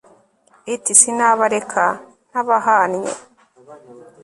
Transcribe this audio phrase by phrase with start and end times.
[0.75, 1.85] iti sinabareka
[2.29, 3.11] ntabahannye